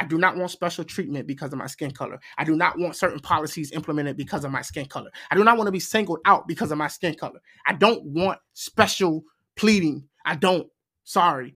[0.00, 2.18] I do not want special treatment because of my skin color.
[2.38, 5.10] I do not want certain policies implemented because of my skin color.
[5.30, 7.38] I do not want to be singled out because of my skin color.
[7.66, 9.22] I don't want special
[9.56, 10.08] pleading.
[10.24, 10.66] I don't.
[11.04, 11.54] Sorry.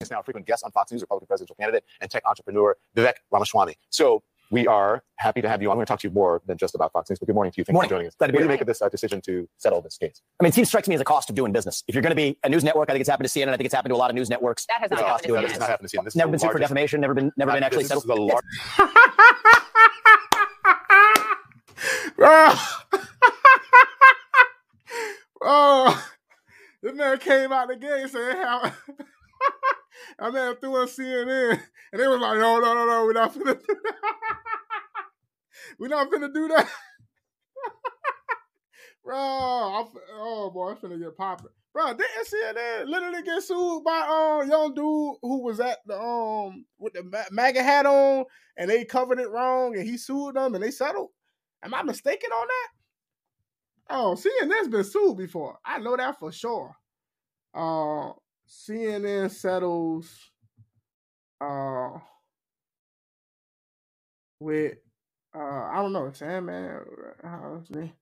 [0.00, 3.14] is now a frequent guest on Fox News, Republican presidential candidate and tech entrepreneur Vivek
[3.32, 3.74] Ramaswamy.
[3.90, 5.70] So we are happy to have you.
[5.70, 7.52] I'm going to talk to you more than just about Fox News, but good morning
[7.52, 7.64] to you.
[7.64, 7.88] Thanks morning.
[7.88, 8.14] for joining us.
[8.14, 10.22] Glad to be what do you make of this uh, decision to settle this case?
[10.40, 11.82] I mean, it seems strikes me as a cost of doing business.
[11.88, 13.48] If you're going to be a news network, I think it's happened to CNN.
[13.48, 14.66] I think it's happened to a lot of news networks.
[14.66, 15.54] That has not a cost happened of to doing This CNN.
[15.54, 16.04] has not happened to see.
[16.04, 17.00] This Never been sued for defamation.
[17.00, 18.30] Never been, never been actually this is settled.
[18.30, 18.42] the
[22.18, 22.84] Yes.
[22.90, 23.00] Bro.
[25.40, 25.94] Bro.
[26.82, 28.60] This man came out the gate saying how
[30.18, 31.60] I man threw on CNN
[31.92, 33.94] and they was like, no, no, no, no, we're not finna do that.
[35.78, 36.68] we're not finna do that.
[39.04, 41.50] Bro, I'm, oh boy, I'm finna get popping.
[41.72, 46.64] Bro, didn't CNN literally get sued by um young dude who was at the um
[46.78, 48.24] with the Ma- MAGA hat on
[48.56, 51.10] and they covered it wrong and he sued them and they settled?
[51.62, 52.68] Am I mistaken on that?
[53.90, 55.58] Oh, CNN's been sued before.
[55.64, 56.74] I know that for sure.
[57.54, 58.12] Uh,
[58.48, 60.10] CNN settles
[61.40, 61.90] uh
[64.40, 64.74] with
[65.34, 66.84] uh I don't know Sandmann.
[67.22, 67.92] How's his name?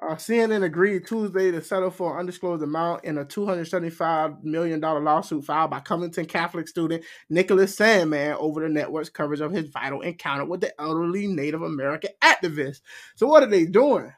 [0.00, 5.44] Uh, CNN agreed Tuesday to settle for an undisclosed amount in a $275 million lawsuit
[5.44, 10.44] filed by Covington Catholic student Nicholas Sandmann over the network's coverage of his vital encounter
[10.44, 12.80] with the elderly Native American activist.
[13.16, 14.12] So what are they doing?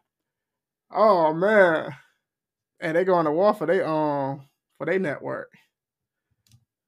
[0.92, 1.94] Oh man.
[2.80, 4.42] And they're going to war for they um
[4.80, 5.52] for their network.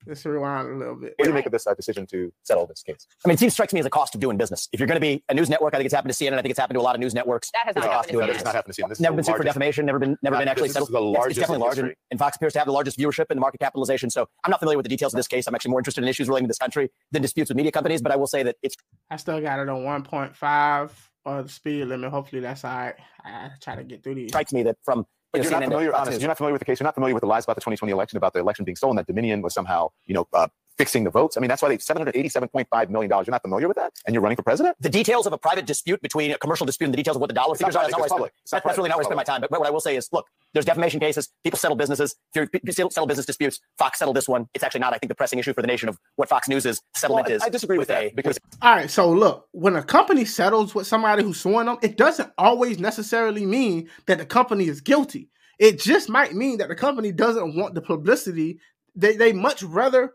[0.06, 1.14] Let's rewind a little bit.
[1.18, 3.06] What do you make of this uh, decision to settle this case?
[3.24, 4.68] I mean, it seems strikes me as a cost of doing business.
[4.72, 6.28] If you're going to be a news network, I think it's happened to CNN.
[6.28, 7.50] And I think it's happened to a lot of news networks.
[7.52, 8.44] That has not is happened to CNN.
[8.44, 8.88] not happened to see.
[8.88, 9.86] This Never the been sued for defamation.
[9.86, 10.90] Never been, never Not- been actually this is settled.
[10.90, 12.98] the Yes, it's largest definitely in large, and, and Fox appears to have the largest
[12.98, 14.10] viewership and market capitalization.
[14.10, 15.46] So I'm not familiar with the details of this case.
[15.46, 18.02] I'm actually more interested in issues relating to this country than disputes with media companies.
[18.02, 18.74] But I will say that it's
[19.10, 20.90] I still got it on 1.5
[21.26, 22.10] or the speed limit.
[22.10, 22.94] Hopefully that's all right.
[23.24, 24.30] I try to get through these.
[24.30, 26.66] strikes me that from But you you're not familiar, honest, you're not familiar with the
[26.66, 26.78] case.
[26.78, 28.96] You're not familiar with the lies about the 2020 election, about the election being stolen,
[28.96, 30.48] that Dominion was somehow, you know, uh,
[30.82, 31.36] fixing the votes.
[31.36, 33.08] I mean, that's why they $787.5 million.
[33.10, 33.92] You're not familiar with that?
[34.04, 34.76] And you're running for president?
[34.80, 37.28] the details of a private dispute between a commercial dispute and the details of what
[37.28, 37.84] the dollar It's figures are.
[37.88, 38.32] private, That's not where I it's spend- public.
[38.42, 39.40] It's not that- that's really not where I spend my time.
[39.42, 41.28] But, but what I will say is, look, there's defamation cases.
[41.44, 42.16] People settle businesses.
[42.34, 44.48] If you settle business disputes, Fox settled this one.
[44.54, 46.66] It's actually not, I think, the pressing issue for the nation of what Fox News
[46.66, 46.80] is.
[46.96, 47.42] Settlement Well, is.
[47.42, 50.86] I disagree with a- that because All right, so look, when a company settles with
[50.88, 55.28] somebody who's suing them, it doesn't always necessarily mean that the company is guilty.
[55.60, 58.58] It just might mean that the company doesn't want the publicity.
[58.96, 60.12] They they much rather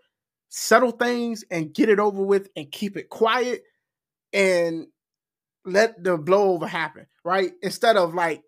[0.50, 3.64] settle things and get it over with and keep it quiet
[4.34, 4.88] and
[5.66, 7.52] let the blowover happen, right?
[7.62, 8.42] Instead of like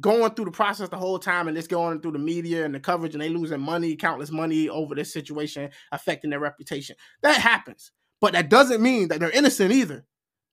[0.00, 2.80] going through the process the whole time and it's going through the media and the
[2.80, 6.94] coverage and they losing money, countless money over this situation affecting their reputation.
[7.22, 7.90] That happens.
[8.20, 10.04] But that doesn't mean that they're innocent either.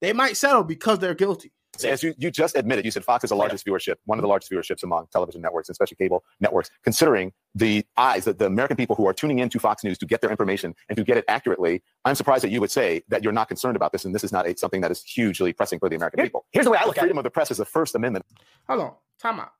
[0.02, 1.52] They might settle because they're guilty.
[1.84, 4.28] As you, you just admitted, you said Fox is the largest viewership, one of the
[4.28, 8.96] largest viewerships among television networks, especially cable networks, considering the eyes that the American people
[8.96, 11.84] who are tuning into Fox News to get their information and to get it accurately.
[12.06, 14.32] I'm surprised that you would say that you're not concerned about this and this is
[14.32, 16.46] not a, something that is hugely pressing for the American Here- people.
[16.52, 17.06] here's the way I The look at it.
[17.06, 18.26] freedom of the press is the First Amendment.
[18.70, 19.52] Hold on, time out.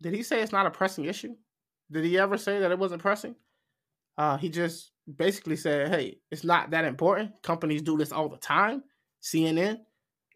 [0.00, 1.34] Did he say it's not a pressing issue?
[1.90, 3.34] Did he ever say that it wasn't pressing?
[4.16, 7.40] Uh, he just basically said, "Hey, it's not that important.
[7.42, 8.82] Companies do this all the time.
[9.22, 9.78] CNN.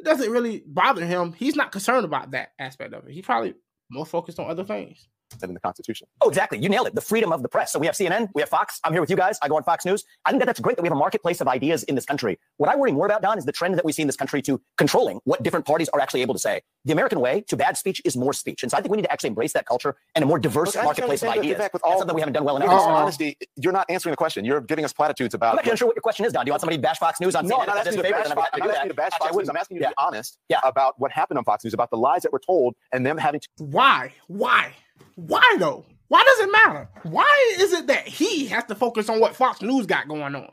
[0.02, 1.32] Doesn't really bother him.
[1.32, 3.12] He's not concerned about that aspect of it.
[3.12, 3.54] He's probably
[3.90, 5.08] more focused on other things.
[5.40, 6.06] Than in the Constitution.
[6.20, 6.58] Oh, exactly.
[6.58, 6.94] You nailed it.
[6.94, 7.72] The freedom of the press.
[7.72, 8.80] So we have CNN, we have Fox.
[8.84, 9.38] I'm here with you guys.
[9.42, 10.04] I go on Fox News.
[10.24, 12.38] I think that that's great that we have a marketplace of ideas in this country.
[12.56, 14.42] What I worry more about, Don, is the trend that we see in this country
[14.42, 16.60] to controlling what different parties are actually able to say.
[16.84, 18.62] The American way to bad speech is more speech.
[18.62, 20.74] And so I think we need to actually embrace that culture and a more diverse
[20.74, 21.56] Look, marketplace of ideas.
[21.58, 22.74] Vivek, with That's all- something we haven't done well In enough.
[22.80, 22.94] all Uh-oh.
[23.02, 24.44] honesty, you're not answering the question.
[24.44, 25.50] You're giving us platitudes about.
[25.50, 26.44] I'm not even sure what your question is, Don.
[26.44, 27.60] Do you want somebody to bash Fox News on No, CNN?
[27.60, 28.32] I'm not That's asking you to favorite, bash.
[28.32, 29.12] I'm I'm not asking you to bash.
[29.18, 29.48] Fox News.
[29.48, 32.22] I'm asking you to be honest about what happened on Fox News, about the lies
[32.22, 34.12] that were told, and them having to Why?
[34.28, 34.74] Why?
[35.16, 35.84] Why though?
[36.08, 36.88] Why does it matter?
[37.04, 40.50] Why is it that he has to focus on what Fox News got going on?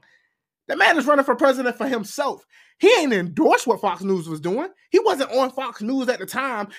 [0.70, 2.46] The man is running for president for himself.
[2.78, 4.70] He ain't endorsed what Fox News was doing.
[4.90, 6.70] He wasn't on Fox News at the time,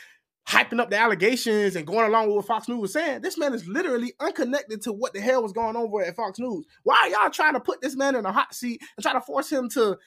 [0.48, 3.20] hyping up the allegations and going along with what Fox News was saying.
[3.20, 6.38] This man is literally unconnected to what the hell was going on over at Fox
[6.38, 6.64] News.
[6.82, 9.20] Why are y'all trying to put this man in a hot seat and try to
[9.20, 9.98] force him to,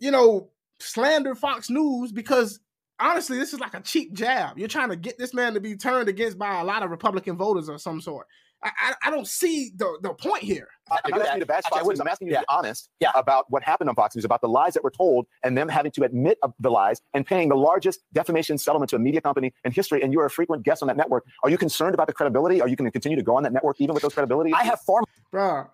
[0.00, 0.50] you know,
[0.80, 2.12] slander Fox News?
[2.12, 2.60] Because
[2.98, 4.58] honestly, this is like a cheap jab.
[4.58, 7.36] You're trying to get this man to be turned against by a lot of Republican
[7.36, 8.26] voters of some sort.
[8.64, 10.68] I, I, I don't see the, the point here.
[10.90, 12.00] I'm not asking you to bash Fox News.
[12.00, 12.40] I'm asking you yeah.
[12.40, 13.10] to be honest Yeah.
[13.14, 15.90] about what happened on Fox News, about the lies that were told, and them having
[15.92, 19.52] to admit of the lies and paying the largest defamation settlement to a media company
[19.64, 20.02] in history.
[20.02, 21.24] And you're a frequent guest on that network.
[21.42, 22.60] Are you concerned about the credibility?
[22.60, 24.52] Are you going to continue to go on that network even with those credibility?
[24.52, 25.02] I have far
[25.32, 25.68] Bruh,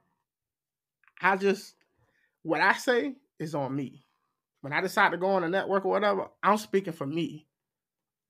[1.20, 1.74] I just
[2.42, 4.04] what I say is on me.
[4.60, 7.46] When I decide to go on a network or whatever, I'm speaking for me.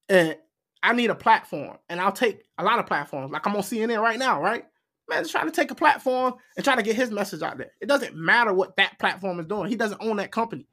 [0.09, 0.37] And
[0.83, 1.79] I need a platform.
[1.89, 3.33] And I'll take a lot of platforms.
[3.33, 4.65] Like I'm on CNN right now, right?
[5.09, 7.73] Man, just trying to take a platform and try to get his message out there.
[7.81, 9.69] It doesn't matter what that platform is doing.
[9.69, 10.67] He doesn't own that company.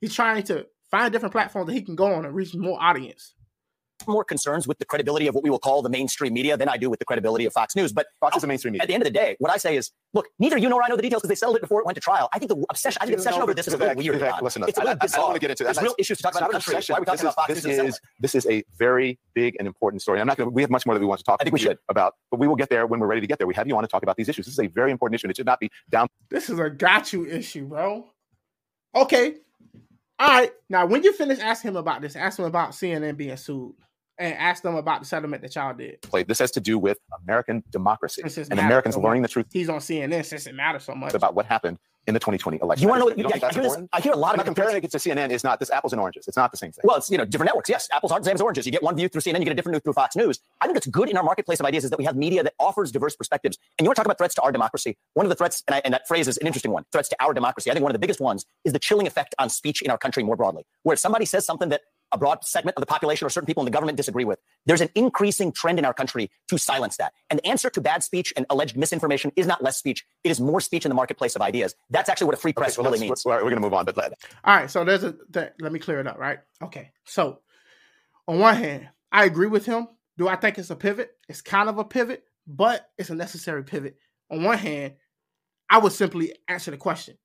[0.00, 3.34] He's trying to find different platforms that he can go on and reach more audience
[4.06, 6.76] more concerns with the credibility of what we will call the mainstream media than I
[6.76, 7.92] do with the credibility of Fox News.
[7.92, 8.82] But Fox is a mainstream media.
[8.82, 10.88] At the end of the day, what I say is, look, neither you nor I
[10.88, 12.28] know the details because they settled it before it went to trial.
[12.32, 14.20] I think the obsession, I think the obsession over this is a little weird.
[14.20, 15.74] Vivek, listen, it's a little I, I, I don't want to get into that.
[15.74, 16.74] There's real issues to talk about in the country.
[16.88, 17.78] Why are we talking this about Fox this News?
[17.78, 20.20] Is, this is a very big and important story.
[20.20, 21.54] I'm not going to, we have much more that we want to talk I think
[21.54, 21.78] we should.
[21.88, 23.46] about, but we will get there when we're ready to get there.
[23.46, 24.46] We have you on to talk about these issues.
[24.46, 26.08] This is a very important issue and it should not be down.
[26.30, 28.06] This is a got you issue, bro.
[28.94, 29.36] Okay.
[30.18, 30.52] All right.
[30.68, 33.74] Now, when you finish asking him about this, ask him about CNN being sued
[34.18, 36.00] and ask them about the settlement that y'all did.
[36.02, 39.46] Play this has to do with American democracy and matter Americans so learning the truth
[39.52, 41.14] He's on CNN since it matters so much.
[41.14, 42.82] about what happened in the 2020 election.
[42.82, 43.16] You want to know what?
[43.16, 43.78] You don't yeah, I, hear this.
[43.92, 45.30] I hear a lot I'm of comparing it to CNN.
[45.30, 46.26] Is not this apples and oranges.
[46.26, 46.82] It's not the same thing.
[46.84, 47.68] Well, it's you know different networks.
[47.68, 48.66] Yes, apples aren't the same as oranges.
[48.66, 50.40] You get one view through CNN, you get a different view through Fox News.
[50.60, 52.54] I think it's good in our marketplace of ideas is that we have media that
[52.58, 53.58] offers diverse perspectives.
[53.78, 54.96] And you want to talk about threats to our democracy?
[55.14, 56.84] One of the threats, and, I, and that phrase is an interesting one.
[56.90, 57.70] Threats to our democracy.
[57.70, 59.98] I think one of the biggest ones is the chilling effect on speech in our
[59.98, 61.82] country more broadly, where if somebody says something that
[62.12, 64.80] a broad segment of the population or certain people in the government disagree with, there's
[64.80, 67.12] an increasing trend in our country to silence that.
[67.30, 70.40] And the answer to bad speech and alleged misinformation is not less speech; it is
[70.40, 71.74] more speech in the marketplace of ideas.
[71.90, 73.24] That's actually what a free press so really means.
[73.24, 74.12] We're, we're going to move on, but let,
[74.44, 76.38] All right, so there's a th- let me clear it up, right?
[76.62, 76.90] Okay.
[77.04, 77.40] So
[78.28, 79.88] on one hand, I agree with him.
[80.18, 81.12] Do I think it's a pivot?
[81.28, 83.96] It's kind of a pivot, but it's a necessary pivot.
[84.30, 84.94] On one hand,
[85.68, 87.16] I would simply answer the question.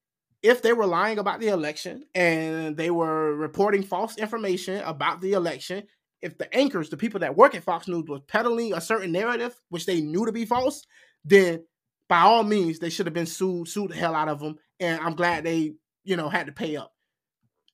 [0.44, 5.34] If they were lying about the election and they were reporting false information about the
[5.34, 5.84] election,
[6.22, 9.60] if the anchors, the people that work at Fox News, was peddling a certain narrative
[9.70, 10.86] which they knew to be false,
[11.26, 11.64] then
[12.08, 14.58] by all means they should have been sued, sued the hell out of them.
[14.80, 15.74] And I'm glad they,
[16.04, 16.94] you know, had to pay up.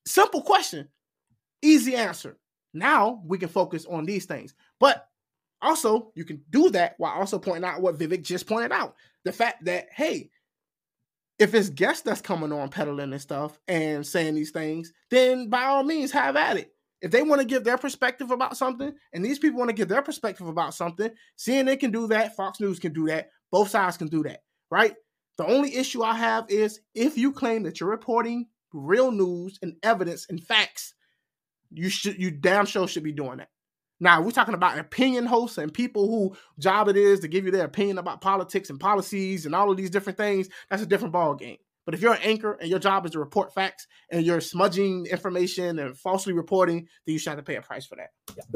[0.05, 0.89] Simple question,
[1.61, 2.37] easy answer.
[2.73, 4.53] Now we can focus on these things.
[4.79, 5.07] But
[5.61, 9.31] also, you can do that while also pointing out what Vivek just pointed out the
[9.31, 10.29] fact that, hey,
[11.39, 15.63] if it's guests that's coming on peddling and stuff and saying these things, then by
[15.63, 16.71] all means, have at it.
[17.01, 19.89] If they want to give their perspective about something, and these people want to give
[19.89, 23.97] their perspective about something, CNN can do that, Fox News can do that, both sides
[23.97, 24.39] can do that,
[24.71, 24.95] right?
[25.37, 29.75] The only issue I have is if you claim that you're reporting real news and
[29.83, 30.93] evidence and facts,
[31.71, 33.49] you should you damn sure should be doing that.
[34.03, 37.51] Now we're talking about opinion hosts and people who job it is to give you
[37.51, 40.49] their opinion about politics and policies and all of these different things.
[40.69, 41.55] That's a different ball game.
[41.85, 45.05] But if you're an anchor and your job is to report facts and you're smudging
[45.05, 48.09] information and falsely reporting, then you should have to pay a price for that.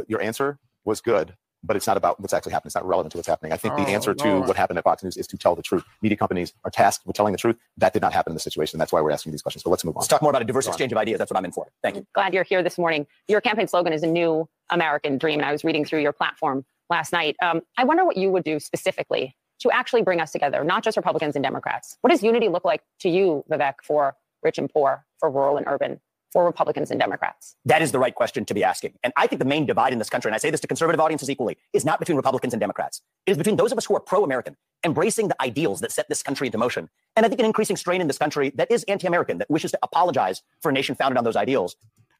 [0.09, 1.33] your answer was good,
[1.67, 2.69] but it's not about what's actually happening.
[2.69, 3.51] It's not relevant to what's happening.
[3.51, 4.47] I think the Oh, answer to Lord.
[4.47, 5.83] what happened at Fox News is to tell the truth.
[6.01, 7.57] Media companies are tasked with telling the truth.
[7.77, 8.79] That did not happen in this situation.
[8.79, 9.63] That's why we're asking these questions.
[9.63, 10.01] So let's move on.
[10.01, 10.73] Let's talk more about a diverse Go on.
[10.75, 11.19] exchange of ideas.
[11.19, 11.67] That's what I'm in for.
[11.83, 12.07] Thank you.
[12.15, 13.05] glad you're here this morning.
[13.27, 15.39] Your campaign slogan is a new American dream.
[15.39, 17.35] And I was reading through your platform last night.
[17.41, 20.97] Um, I wonder what you would do specifically to actually bring us together, not just
[20.97, 21.97] Republicans and Democrats.
[22.01, 25.65] What does unity look like to you, Vivek, for rich and poor, for rural and
[25.67, 25.99] urban,
[26.31, 27.55] for Republicans and Democrats?
[27.65, 28.93] That is the right question to be asking.
[29.03, 30.99] And I think the main divide in this country, and I say this to conservative
[30.99, 33.01] audiences equally, is not between Republicans and Democrats.
[33.25, 36.09] It is between those of us who are pro American, embracing the ideals that set
[36.09, 38.83] this country into motion, and I think an increasing strain in this country that is
[38.85, 41.75] anti American, that wishes to apologize for a nation founded on those ideals.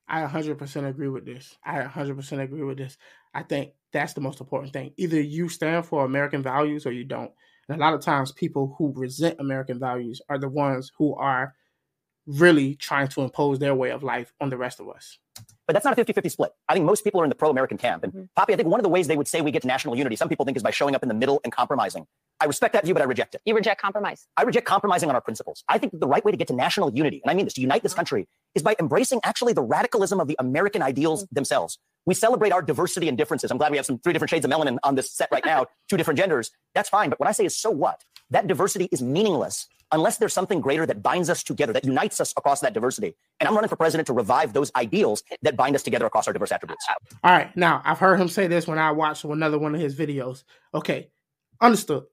[0.07, 1.57] I 100% agree with this.
[1.65, 2.97] I 100% agree with this.
[3.33, 4.93] I think that's the most important thing.
[4.97, 7.31] Either you stand for American values or you don't.
[7.67, 11.53] And a lot of times, people who resent American values are the ones who are
[12.27, 15.17] really trying to impose their way of life on the rest of us.
[15.65, 16.51] But that's not a 50 50 split.
[16.67, 18.03] I think most people are in the pro American camp.
[18.03, 18.29] And Mhm.
[18.35, 20.15] Poppy, I think one of the ways they would say we get to national unity,
[20.15, 22.05] some people think is by showing up in the middle and compromising.
[22.39, 23.41] I respect that view, but I reject it.
[23.45, 24.27] You reject compromise.
[24.37, 25.63] I reject compromising on our principles.
[25.67, 27.53] I think that the right way to get to national unity, and I mean this,
[27.55, 31.77] to unite this country, is by embracing actually the radicalism of the American ideals themselves.
[32.05, 33.51] We celebrate our diversity and differences.
[33.51, 35.65] I'm glad we have some three different shades of melanin on this set right now,
[35.89, 36.51] two different genders.
[36.73, 37.09] That's fine.
[37.09, 38.01] But what I say is, so what?
[38.29, 42.33] That diversity is meaningless unless there's something greater that binds us together, that unites us
[42.35, 43.15] across that diversity.
[43.39, 46.33] And I'm running for president to revive those ideals that bind us together across our
[46.33, 46.85] diverse attributes.
[47.23, 47.55] All right.
[47.55, 50.43] Now, I've heard him say this when I watched another one of his videos.
[50.73, 51.09] Okay.
[51.61, 52.03] Understood.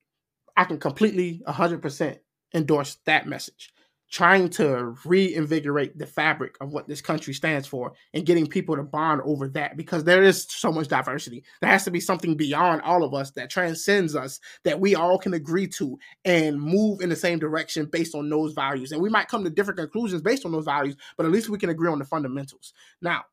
[0.57, 2.19] I can completely 100%
[2.55, 3.74] endorse that message.
[4.15, 8.85] Trying to reinvigorate the fabric of what this country stands for and getting people to
[8.85, 11.43] bond over that because there is so much diversity.
[11.61, 15.19] There has to be something beyond all of us that transcends us that we all
[15.19, 18.93] can agree to and move in the same direction based on those values.
[18.93, 21.59] And we might come to different conclusions based on those values, but at least we
[21.59, 22.73] can agree on the fundamentals.
[23.03, 23.25] Now,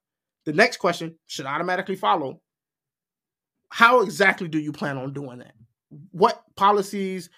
[0.46, 2.42] the next question should automatically follow
[3.70, 5.54] how exactly do you plan on doing that?
[6.10, 7.30] What policies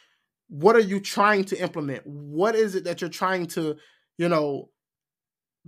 [0.53, 2.05] what are you trying to implement?
[2.05, 3.75] What is it that you're trying to,
[4.19, 4.69] you know,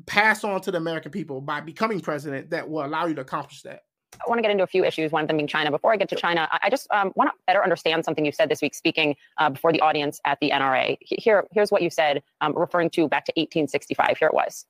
[0.06, 3.64] pass on to the American people by becoming president that will allow you to accomplish
[3.64, 3.82] that?
[4.14, 5.72] I want to get into a few issues, one of them being China.
[5.72, 8.48] Before I get to China, I just um, want to better understand something you said
[8.48, 10.98] this week speaking uh, before the audience at the NRA.
[11.02, 14.20] Here, here's what you said, um, referring to back to 1865.
[14.20, 14.68] Here it was.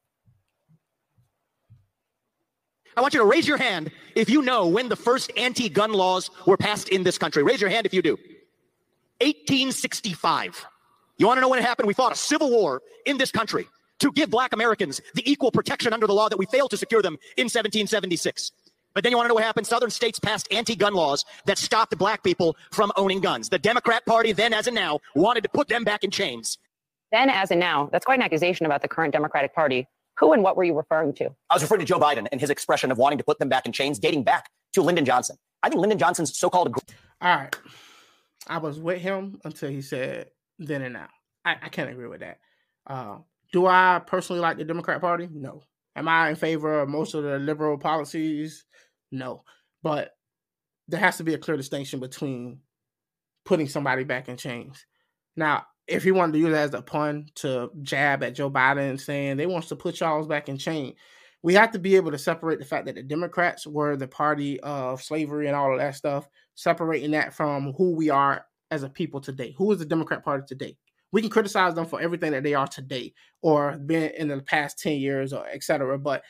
[2.96, 5.92] I want you to raise your hand if you know when the first anti gun
[5.92, 7.44] laws were passed in this country.
[7.44, 8.18] Raise your hand if you do.
[9.26, 10.66] 1865.
[11.18, 11.88] You want to know when it happened?
[11.88, 13.68] We fought a civil war in this country
[14.00, 17.02] to give black Americans the equal protection under the law that we failed to secure
[17.02, 18.52] them in 1776.
[18.94, 19.66] But then you want to know what happened?
[19.66, 23.50] Southern states passed anti-gun laws that stopped black people from owning guns.
[23.50, 26.58] The Democrat Party, then as and now, wanted to put them back in chains.
[27.12, 29.88] Then as and now, that's quite an accusation about the current Democratic Party.
[30.20, 31.26] Who and what were you referring to?
[31.50, 33.66] I was referring to Joe Biden and his expression of wanting to put them back
[33.66, 35.36] in chains, dating back to Lyndon Johnson.
[35.64, 36.74] I think Lyndon Johnson's so-called.
[37.22, 37.56] All right,
[38.48, 41.10] I was with him until he said then and now.
[41.44, 42.40] I, I can't agree with that.
[42.88, 43.18] Uh,
[43.52, 45.30] do I personally like the Democrat Party?
[45.32, 45.64] No.
[45.96, 48.66] Am I in favor of most of the liberal policies?
[49.12, 49.44] No.
[49.82, 50.16] But
[50.88, 52.60] there has to be a clear distinction between
[53.46, 54.86] putting somebody back in chains.
[55.36, 59.00] Now, if he wanted to use it as a pun to jab at Joe Biden
[59.00, 60.96] saying they wants to put y'all back in chain,
[61.46, 64.60] we have to be able to separate the fact that the Democrats were the party
[64.62, 68.90] of slavery and all of that stuff, separating that from who we are as a
[68.90, 69.54] people today.
[69.56, 70.76] Who is the Democrat Party today?
[71.12, 74.80] We can criticize them for everything that they are today or been in the past
[74.80, 76.00] 10 years or etc.
[76.00, 76.24] But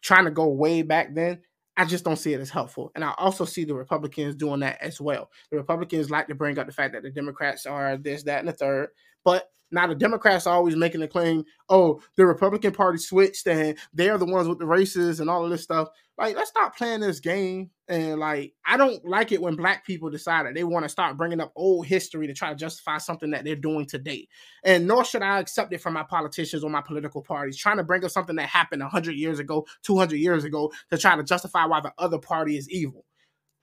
[0.00, 1.40] trying to go way back then,
[1.76, 2.92] I just don't see it as helpful.
[2.94, 5.28] And I also see the Republicans doing that as well.
[5.50, 8.48] The Republicans like to bring up the fact that the Democrats are this, that, and
[8.48, 8.90] the third.
[9.24, 13.76] But now the Democrats are always making the claim, oh, the Republican Party switched and
[13.94, 15.88] they're the ones with the races and all of this stuff.
[16.18, 17.70] Like, let's stop playing this game.
[17.88, 21.16] And like, I don't like it when black people decide that they want to start
[21.16, 24.28] bringing up old history to try to justify something that they're doing today.
[24.62, 27.84] And nor should I accept it from my politicians or my political parties trying to
[27.84, 31.64] bring up something that happened 100 years ago, 200 years ago to try to justify
[31.64, 33.06] why the other party is evil.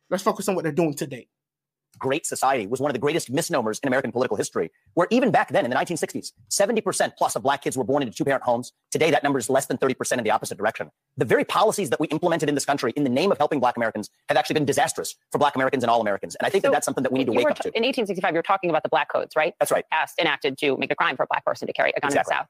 [0.09, 1.27] Let's focus on what they're doing today
[1.97, 5.49] great society was one of the greatest misnomers in American political history, where even back
[5.49, 8.71] then in the 1960s, 70% plus of black kids were born into two parent homes.
[8.91, 10.91] Today, that number is less than 30% in the opposite direction.
[11.17, 13.77] The very policies that we implemented in this country in the name of helping black
[13.77, 16.35] Americans have actually been disastrous for black Americans and all Americans.
[16.35, 17.69] And I think so that that's something that we need to wake up to.
[17.69, 19.53] In 1865, you're talking about the black codes, right?
[19.59, 19.85] That's right.
[19.91, 22.33] Passed, enacted to make a crime for a black person to carry a gun exactly.
[22.33, 22.47] in the South.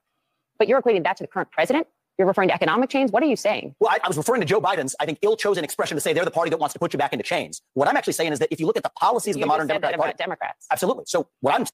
[0.58, 1.86] But you're equating that to the current president?
[2.20, 3.10] You're referring to economic chains?
[3.12, 3.74] What are you saying?
[3.80, 6.22] Well, I, I was referring to Joe Biden's, I think, ill-chosen expression to say they're
[6.22, 7.62] the party that wants to put you back into chains.
[7.72, 9.46] What I'm actually saying is that if you look at the policies you of the
[9.46, 10.66] modern Democratic Party, Democrats.
[10.70, 11.04] Absolutely.
[11.06, 11.64] So what I'm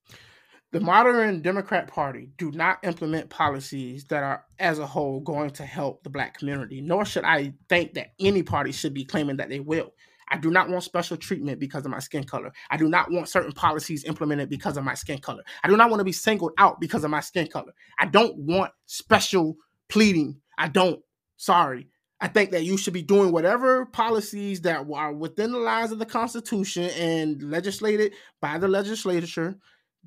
[0.70, 5.64] the modern Democrat Party do not implement policies that are, as a whole, going to
[5.64, 9.48] help the black community, nor should I think that any party should be claiming that
[9.48, 9.94] they will.
[10.28, 12.52] I do not want special treatment because of my skin color.
[12.70, 15.42] I do not want certain policies implemented because of my skin color.
[15.64, 17.72] I do not want to be singled out because of my skin color.
[17.98, 19.56] I don't want special
[19.88, 20.40] pleading.
[20.58, 21.00] I don't.
[21.36, 21.88] Sorry.
[22.20, 25.98] I think that you should be doing whatever policies that are within the lines of
[25.98, 29.58] the Constitution and legislated by the legislature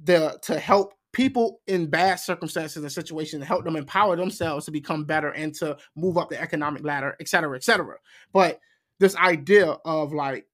[0.04, 4.72] the, to help people in bad circumstances and situations, to help them empower themselves to
[4.72, 7.98] become better and to move up the economic ladder, et cetera, et cetera.
[8.34, 8.60] But
[9.00, 10.46] this idea of like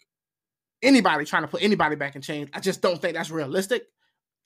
[0.81, 3.83] anybody trying to put anybody back in chains, I just don't think that's realistic.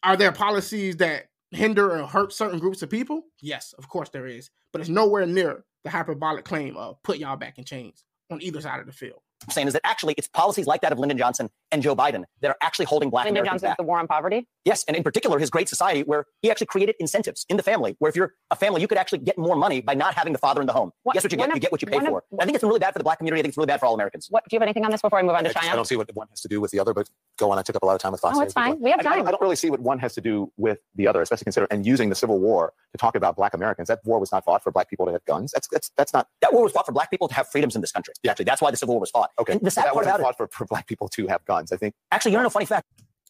[0.04, 3.24] Are there policies that hinder or hurt certain groups of people?
[3.41, 4.50] Yes, of course there is.
[4.72, 8.62] But it's nowhere near the hyperbolic claim of put y'all back in chains on either
[8.62, 11.18] side of the field I'm saying is that actually it's policies like that of Lyndon
[11.18, 13.78] Johnson and Joe Biden that are actually holding black Lyndon Americans Johnson's back.
[13.78, 14.48] the war on poverty?
[14.66, 17.96] Yes, and in particular his Great Society, where he actually created incentives in the family,
[18.00, 20.40] where if you're a family, you could actually get more money by not having the
[20.40, 20.92] father in the home.
[21.04, 21.50] What, Guess what you get?
[21.50, 22.24] Of, you get what you pay for.
[22.32, 23.40] Of, I think it's really bad for the black community.
[23.40, 24.28] I think it's really bad for all Americans.
[24.30, 25.72] What, do you have anything on this before I move on to I, China?
[25.72, 27.58] I don't see what one has to do with the other, but go on.
[27.58, 28.38] I took up a lot of time with Fox.
[28.38, 28.80] Oh, it's fine.
[28.80, 29.26] We have time.
[29.26, 31.68] I, I, don't really see what one has to do with the other, especially consider
[31.72, 33.88] and using the Civil War to talk about black Americans.
[33.88, 35.52] That war was not fought for black people to have guns.
[35.52, 36.28] That's that's that's not.
[36.42, 38.14] That war was fought for black people to have freedoms in this country.
[38.24, 38.32] Yeah.
[38.32, 39.32] Actually, that's why the Civil War was fought.
[39.40, 39.54] Okay.
[39.54, 41.59] And the sad that part wasn't about fought for, for black people to have guns.
[41.72, 41.94] I think.
[42.12, 42.88] Actually, you don't know a funny fact.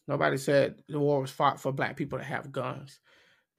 [0.08, 2.98] Nobody said the war was fought for black people to have guns.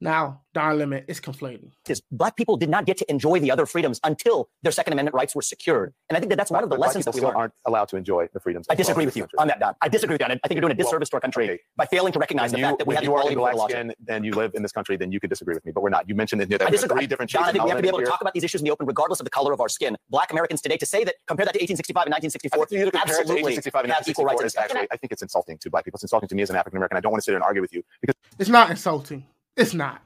[0.02, 1.70] Now, Don Lemon is conflating.
[1.88, 5.14] Is black people did not get to enjoy the other freedoms until their Second Amendment
[5.14, 7.20] rights were secured, and I think that that's one of the but lessons that we
[7.20, 7.36] learned.
[7.36, 8.66] aren't allowed to enjoy the freedoms.
[8.68, 9.74] I disagree with you on that, Don.
[9.80, 10.26] I disagree with you.
[10.26, 11.60] I think you're doing a disservice to our country okay.
[11.76, 13.38] by failing to recognize when the you, fact that we have you are equality in
[13.38, 13.92] black before the law.
[13.92, 15.88] skin and you live in this country, then you could disagree with me, but we're
[15.88, 16.08] not.
[16.08, 16.98] You mentioned that, that I we have disagree.
[16.98, 18.60] three different John, I think we have to be able to talk about these issues
[18.60, 19.96] in the open, regardless of the color of our skin.
[20.10, 23.92] Black Americans today, to say that compare that to 1865 and 1964, absolutely 1865 and
[23.92, 24.40] have equal rights.
[24.40, 25.98] in this is actually, I think it's insulting to black people.
[25.98, 26.96] It's insulting to me as an African American.
[26.96, 29.24] I don't want to sit here and argue with you because it's not insulting.
[29.56, 30.02] It's not.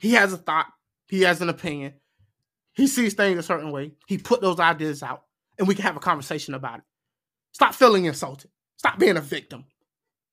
[0.00, 0.66] He has a thought.
[1.08, 1.94] He has an opinion.
[2.74, 3.92] He sees things a certain way.
[4.06, 5.22] He put those ideas out,
[5.58, 6.84] and we can have a conversation about it.
[7.52, 8.50] Stop feeling insulted.
[8.76, 9.64] Stop being a victim.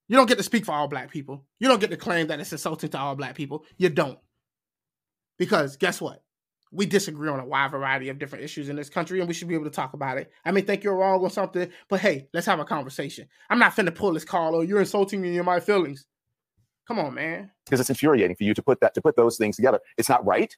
[0.08, 1.46] You don't get to speak for all black people.
[1.60, 3.64] You don't get to claim that it's insulting to all black people.
[3.78, 4.20] You don't.
[5.38, 6.22] Because guess what?
[6.74, 9.48] We disagree on a wide variety of different issues in this country, and we should
[9.48, 10.32] be able to talk about it.
[10.44, 13.28] I may think you're wrong on something, but hey, let's have a conversation.
[13.50, 16.06] I'm not finna pull this call, oh, you're insulting me in my feelings.
[16.92, 17.50] Come on, man.
[17.64, 19.80] Because it's infuriating for you to put that to put those things together.
[19.98, 20.54] It's not right.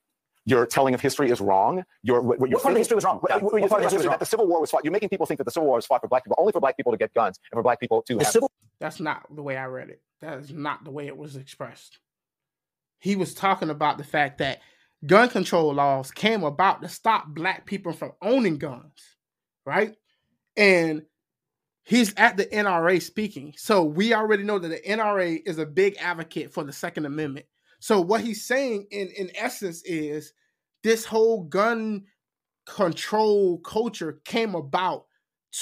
[0.46, 1.84] Your telling of history is wrong.
[2.02, 3.20] Your what, what, what part of history was wrong?
[3.20, 4.13] What, what, what part of history was wrong?
[4.13, 4.84] That the Civil War was fought.
[4.84, 6.60] You're making people think that the Civil War was fought for black people, only for
[6.60, 8.34] black people to get guns and for black people to the have.
[8.34, 8.52] Civil.
[8.80, 10.02] That's not the way I read it.
[10.22, 12.00] That is not the way it was expressed.
[12.98, 14.60] He was talking about the fact that
[15.06, 19.18] gun control laws came about to stop black people from owning guns,
[19.68, 19.96] right?
[20.58, 21.04] And
[21.84, 23.54] he's at the NRA speaking.
[23.58, 27.46] So we already know that the NRA is a big advocate for the Second Amendment.
[27.80, 30.34] So what he's saying in in essence is
[30.84, 32.06] this whole gun
[32.66, 35.06] control culture came about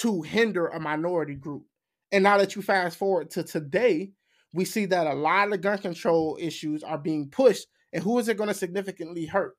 [0.01, 1.63] to hinder a minority group.
[2.11, 4.11] And now that you fast forward to today,
[4.53, 7.67] we see that a lot of gun control issues are being pushed.
[7.93, 9.55] And who is it going to significantly hurt?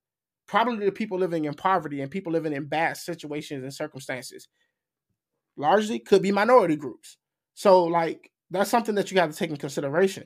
[0.47, 4.49] Probably the people living in poverty and people living in bad situations and circumstances.
[5.57, 7.17] Largely could be minority groups.
[7.55, 10.25] So, like, that's something that you have to take in consideration.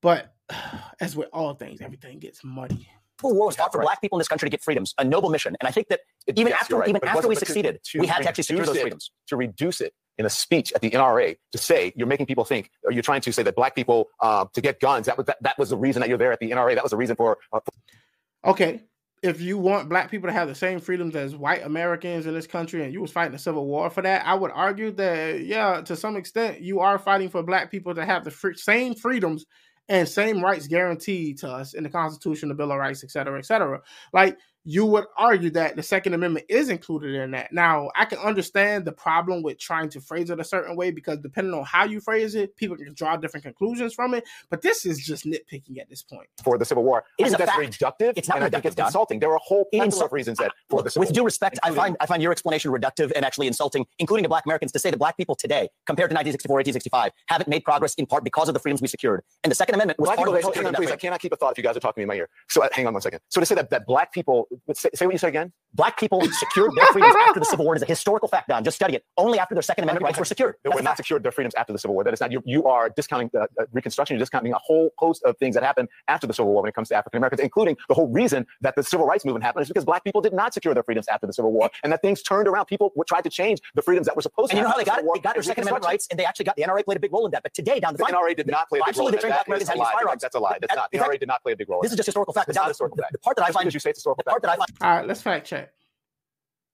[0.00, 0.34] But
[1.00, 2.88] as with all things, everything gets muddy.
[3.20, 3.84] Civil War was fought for right.
[3.84, 5.56] black people in this country to get freedoms, a noble mission.
[5.60, 6.88] And I think that even yes, after right.
[6.88, 9.10] even but after we succeeded, to, to we had to actually secure those freedoms.
[9.28, 12.70] To reduce it in a speech at the NRA to say you're making people think,
[12.84, 15.06] or you're trying to say that black people uh, to get guns.
[15.06, 16.74] That was that, that was the reason that you're there at the NRA.
[16.74, 17.38] That was the reason for.
[17.52, 18.82] Uh, for okay,
[19.22, 22.46] if you want black people to have the same freedoms as white Americans in this
[22.46, 25.80] country and you was fighting the civil war for that, I would argue that yeah,
[25.82, 29.46] to some extent you are fighting for black people to have the free, same freedoms
[29.88, 33.38] and same rights guaranteed to us in the Constitution, the Bill of Rights, et cetera,
[33.38, 33.80] et cetera.
[34.12, 37.52] Like you would argue that the Second Amendment is included in that.
[37.52, 41.18] Now, I can understand the problem with trying to phrase it a certain way because
[41.18, 44.24] depending on how you phrase it, people can draw different conclusions from it.
[44.50, 46.28] But this is just nitpicking at this point.
[46.42, 47.60] For the Civil War, it is that's fact.
[47.60, 48.12] reductive.
[48.16, 49.20] It's not and reductive, I think it's insulting.
[49.20, 51.70] There are a whole plethora of reasons that for the Civil With due respect, I
[51.70, 54.90] find I find your explanation reductive and actually insulting, including to Black Americans, to say
[54.90, 58.54] that Black people today, compared to 1964, 1865, haven't made progress in part because of
[58.54, 59.22] the freedoms we secured.
[59.44, 60.90] And the Second Amendment was Black part people, of hang on, please.
[60.90, 62.28] I cannot keep a thought if you guys are talking to me in my ear.
[62.48, 63.20] So uh, hang on one second.
[63.28, 65.52] So to say that that Black people, say, say what you say again.
[65.74, 67.74] Black people secured their freedoms after the Civil War.
[67.74, 68.64] It is a historical fact, Don.
[68.64, 69.04] Just study it.
[69.16, 70.56] Only after their Second Amendment rights were secured.
[70.64, 72.04] They were not secured their freedoms after the Civil War.
[72.04, 74.14] That is not, you, you are discounting the uh, Reconstruction.
[74.16, 76.74] You're discounting a whole host of things that happened after the Civil War when it
[76.74, 79.68] comes to African Americans, including the whole reason that the Civil Rights Movement happened is
[79.68, 82.22] because Black people did not secure their freedoms after the Civil War and that things
[82.22, 82.66] turned around.
[82.66, 84.78] People tried to change the freedoms that were supposed and to And you know how
[84.78, 85.06] they got it?
[85.14, 87.12] They got their Second Amendment rights and they actually got the NRA played a big
[87.12, 87.42] role in that.
[87.42, 89.46] But today, down the, the NRA did not play a big role in that.
[89.46, 89.92] That is a lie.
[90.20, 90.58] That's a lie.
[90.60, 90.90] That's not.
[90.90, 91.82] The NRA did not play a big role.
[91.82, 92.48] This is just historical fact.
[92.48, 93.12] It's not historical fact.
[93.12, 94.26] The part that I find, you say it's historical fact.
[94.26, 94.68] The part that I find.
[94.80, 95.67] All right, let's fact check.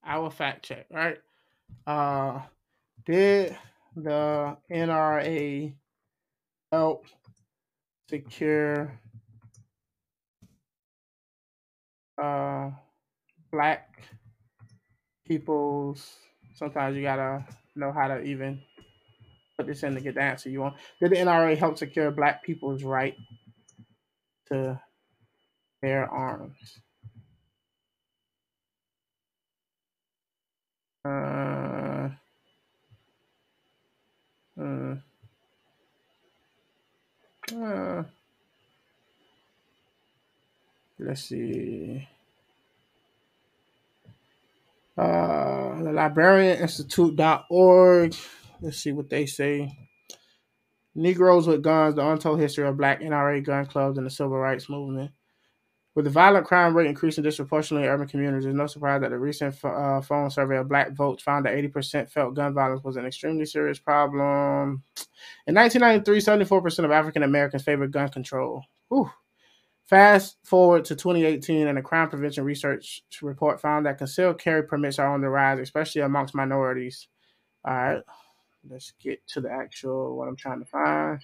[0.05, 1.17] I will fact check, right?
[1.87, 2.41] Uh,
[3.05, 3.57] did
[3.95, 5.73] the NRA
[6.71, 7.05] help
[8.09, 8.99] secure
[12.21, 12.69] uh
[13.51, 14.03] black
[15.27, 16.17] people's
[16.53, 17.43] sometimes you gotta
[17.75, 18.61] know how to even
[19.57, 20.75] put this in to get the answer you want.
[21.01, 23.15] Did the NRA help secure black people's right
[24.47, 24.79] to
[25.81, 26.79] bear arms?
[31.05, 32.09] Uh,
[34.59, 34.95] uh,
[37.55, 38.03] uh,
[40.97, 42.07] let's see.
[44.97, 48.15] Uh, the libertarianinstitute.org.
[48.61, 49.77] Let's see what they say.
[50.95, 54.69] Negroes with Guns, the Untold History of Black NRA Gun Clubs and the Civil Rights
[54.69, 55.11] Movement.
[55.95, 59.17] With the violent crime rate increasing disproportionately in urban communities, it's no surprise that the
[59.17, 63.05] recent uh, phone survey of black votes found that 80% felt gun violence was an
[63.05, 64.83] extremely serious problem.
[65.47, 68.61] In 1993, 74% of African Americans favored gun control.
[68.89, 69.09] Whew.
[69.85, 74.99] Fast forward to 2018, and a crime prevention research report found that concealed carry permits
[74.99, 77.07] are on the rise, especially amongst minorities.
[77.63, 78.01] All right,
[78.67, 81.21] let's get to the actual what I'm trying to find.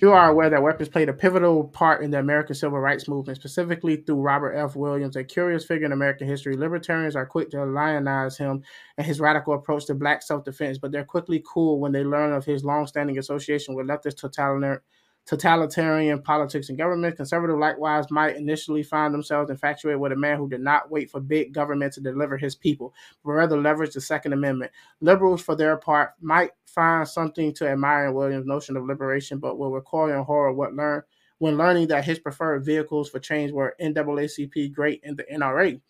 [0.00, 3.38] You are aware that weapons played a pivotal part in the American civil rights movement,
[3.38, 4.74] specifically through Robert F.
[4.74, 6.56] Williams, a curious figure in American history.
[6.56, 8.64] Libertarians are quick to lionize him
[8.98, 12.32] and his radical approach to black self defense, but they're quickly cool when they learn
[12.32, 14.80] of his long standing association with leftist totalitarian
[15.26, 17.16] totalitarian politics and government.
[17.16, 21.20] Conservative likewise might initially find themselves infatuated with a man who did not wait for
[21.20, 24.70] big government to deliver his people, but rather leveraged the Second Amendment.
[25.00, 29.58] Liberals, for their part, might find something to admire in Williams' notion of liberation, but
[29.58, 31.02] will recoil in horror what learn
[31.38, 35.80] when learning that his preferred vehicles for change were NAACP, GREAT, and the NRA.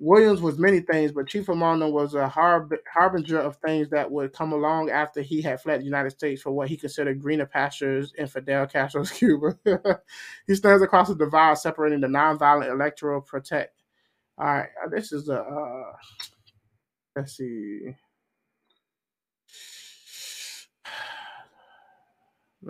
[0.00, 4.10] Williams was many things, but chief among them was a harb- harbinger of things that
[4.10, 7.46] would come along after he had fled the United States for what he considered greener
[7.46, 9.58] pastures in Fidel Castro's Cuba.
[10.48, 13.82] he stands across the divide separating the nonviolent electoral protect.
[14.38, 15.40] All right, uh, this is a.
[15.42, 15.92] Uh,
[17.16, 17.94] let's see.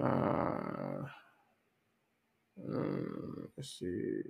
[0.01, 1.05] Uh,
[2.75, 4.23] um, let's see.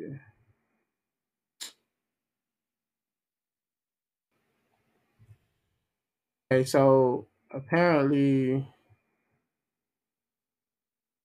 [6.53, 8.67] Okay, so apparently,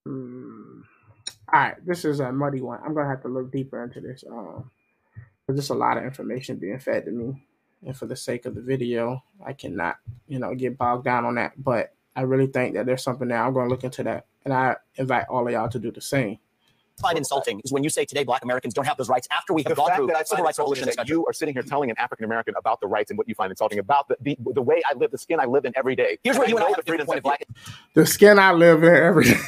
[0.05, 0.85] um,
[1.51, 2.79] all right, this is a muddy one.
[2.85, 4.23] I'm gonna have to look deeper into this.
[4.29, 4.69] Um,
[5.47, 7.43] there's just a lot of information being fed to me,
[7.83, 11.35] and for the sake of the video, I cannot, you know, get bogged down on
[11.35, 11.53] that.
[11.57, 13.43] But I really think that there's something there.
[13.43, 16.37] I'm gonna look into that, and I invite all of y'all to do the same
[16.99, 19.63] find insulting is when you say today black Americans don't have those rights after we
[19.63, 20.89] have the gone through that civil rights revolution.
[20.95, 23.35] That you are sitting here telling an African American about the rights and what you
[23.35, 25.95] find insulting about the, the, the way I live, the skin I live in every
[25.95, 26.17] day.
[26.23, 27.45] Here's where you and I have a different point of black.
[27.93, 29.39] The skin I live in every day.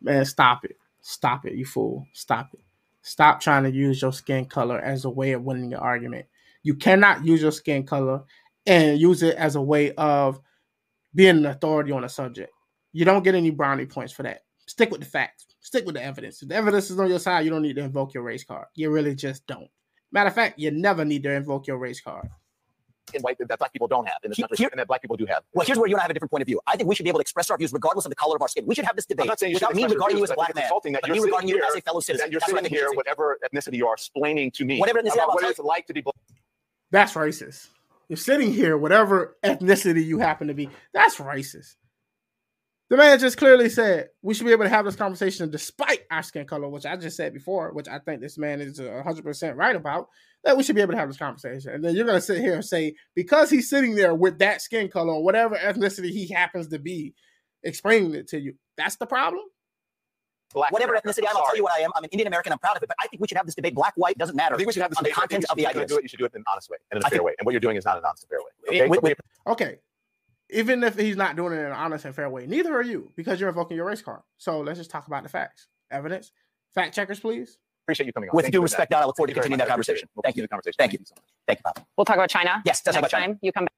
[0.00, 0.76] Man, stop it.
[1.00, 2.06] Stop it, you fool.
[2.12, 2.60] Stop it.
[3.02, 6.26] Stop trying to use your skin color as a way of winning your argument.
[6.62, 8.24] You cannot use your skin color
[8.66, 10.40] and use it as a way of
[11.14, 12.52] being an authority on a subject.
[12.92, 14.42] You don't get any brownie points for that.
[14.76, 15.46] Stick with the facts.
[15.60, 16.42] Stick with the evidence.
[16.42, 18.66] If the evidence is on your side, you don't need to invoke your race card.
[18.74, 19.68] You really just don't.
[20.12, 22.28] Matter of fact, you never need to invoke your race card.
[23.14, 25.16] And white that black people don't have in this country, Here, and that black people
[25.16, 25.44] do have.
[25.54, 26.60] Well, here's where you and I have a different point of view.
[26.66, 28.42] I think we should be able to express our views regardless of the color of
[28.42, 28.66] our skin.
[28.66, 30.54] We should have this debate I'm not saying without me regarding you as a black
[30.54, 32.26] man, that but me regarding you as a fellow citizen.
[32.26, 35.34] That you're That's sitting here, whatever ethnicity you are, explaining to me whatever ethnicity about
[35.34, 36.16] what it's like to be black.
[36.90, 37.68] That's racist.
[38.08, 40.68] You're sitting here, whatever ethnicity you happen to be.
[40.92, 41.76] That's racist.
[42.88, 46.22] The man just clearly said we should be able to have this conversation despite our
[46.22, 49.74] skin color, which I just said before, which I think this man is 100% right
[49.74, 50.08] about,
[50.44, 51.72] that we should be able to have this conversation.
[51.72, 54.62] And then you're going to sit here and say, because he's sitting there with that
[54.62, 57.14] skin color or whatever ethnicity he happens to be,
[57.64, 59.42] explaining it to you, that's the problem?
[60.54, 61.08] Black Whatever America.
[61.08, 61.90] ethnicity I'm, I'll tell you what I am.
[61.96, 62.52] I'm an Indian American.
[62.52, 62.88] I'm proud of it.
[62.88, 63.74] But I think we should have this debate.
[63.74, 64.54] Black, white doesn't matter.
[64.54, 65.16] I think we should have this on debate.
[65.16, 65.90] the content of the ideas.
[65.90, 67.18] Do it, you should do it in an honest way and in a I fair
[67.18, 67.34] think, way.
[67.40, 68.80] And what you're doing is not an honest and fair way.
[68.80, 68.88] Okay.
[68.88, 69.18] With, with,
[69.48, 69.78] okay
[70.50, 73.12] even if he's not doing it in an honest and fair way, neither are you
[73.16, 74.20] because you're invoking your race card.
[74.38, 76.32] So let's just talk about the facts, evidence.
[76.74, 77.58] Fact checkers, please.
[77.84, 78.36] Appreciate you coming on.
[78.36, 80.08] With Thank due respect, Don, I look forward to continuing that conversation.
[80.14, 80.42] We'll Thank you.
[80.42, 80.74] The conversation.
[80.78, 81.06] Thank, Thank you.
[81.06, 81.24] so much.
[81.46, 81.86] Thank you, Bob.
[81.96, 82.62] We'll talk about China.
[82.64, 83.72] Yes, next about time you come back.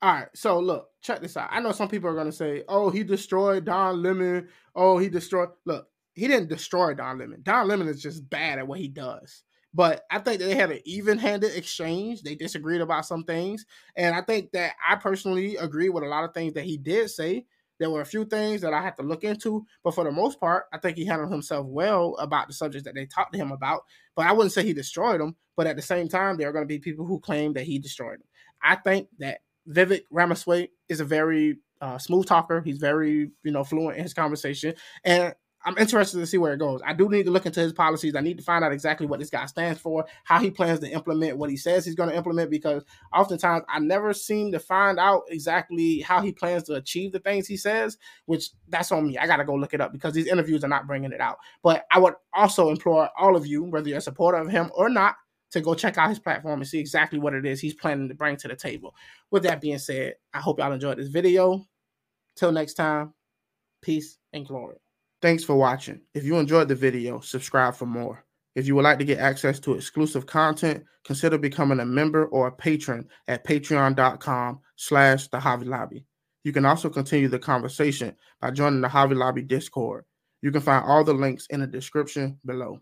[0.00, 1.48] All right, so look, check this out.
[1.50, 4.48] I know some people are going to say, "Oh, he destroyed Don Lemon.
[4.74, 7.40] Oh, he destroyed." Look, he didn't destroy Don Lemon.
[7.42, 9.42] Don Lemon is just bad at what he does.
[9.74, 12.22] But I think that they had an even-handed exchange.
[12.22, 16.24] They disagreed about some things, and I think that I personally agree with a lot
[16.24, 17.44] of things that he did say.
[17.78, 20.40] There were a few things that I had to look into, but for the most
[20.40, 23.52] part, I think he handled himself well about the subjects that they talked to him
[23.52, 23.82] about.
[24.16, 25.36] But I wouldn't say he destroyed them.
[25.56, 27.78] But at the same time, there are going to be people who claim that he
[27.78, 28.26] destroyed them.
[28.62, 32.62] I think that Vivek Ramaswamy is a very uh, smooth talker.
[32.62, 35.34] He's very, you know, fluent in his conversation, and
[35.68, 36.80] I'm interested to see where it goes.
[36.82, 38.16] I do need to look into his policies.
[38.16, 40.88] I need to find out exactly what this guy stands for, how he plans to
[40.88, 44.98] implement what he says he's going to implement, because oftentimes I never seem to find
[44.98, 49.18] out exactly how he plans to achieve the things he says, which that's on me.
[49.18, 51.36] I got to go look it up because these interviews are not bringing it out.
[51.62, 54.88] But I would also implore all of you, whether you're a supporter of him or
[54.88, 55.16] not,
[55.50, 58.14] to go check out his platform and see exactly what it is he's planning to
[58.14, 58.94] bring to the table.
[59.30, 61.62] With that being said, I hope y'all enjoyed this video.
[62.36, 63.12] Till next time,
[63.82, 64.78] peace and glory.
[65.20, 66.00] Thanks for watching.
[66.14, 68.24] If you enjoyed the video, subscribe for more.
[68.54, 72.48] If you would like to get access to exclusive content, consider becoming a member or
[72.48, 76.04] a patron at patreon.com slash the Javi Lobby.
[76.44, 80.04] You can also continue the conversation by joining the Javi Lobby Discord.
[80.40, 82.80] You can find all the links in the description below.